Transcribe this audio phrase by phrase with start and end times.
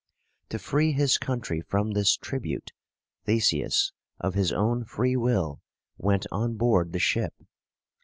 [0.49, 2.71] To free his country from this tribute,
[3.25, 5.61] Theseus, of his own free will,
[5.95, 7.35] went on board the ship.